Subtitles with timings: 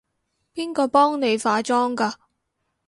[0.55, 2.15] 邊個幫你化妝㗎？